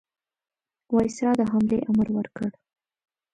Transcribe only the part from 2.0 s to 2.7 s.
ورکړ.